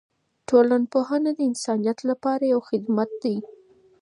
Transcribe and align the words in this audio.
ټولنپوهنه 0.49 1.29
د 1.35 1.39
انسانیت 1.49 1.99
لپاره 2.09 2.43
یو 2.53 2.59
خدمت 2.69 3.09
دی. 3.23 3.37